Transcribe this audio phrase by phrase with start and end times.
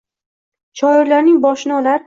[0.81, 1.99] Shoirlarning boshini olar.